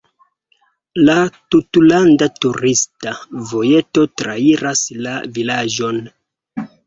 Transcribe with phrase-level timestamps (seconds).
[1.09, 1.15] La
[1.55, 3.13] tutlanda turista
[3.51, 6.01] vojeto trairas la vilaĝon.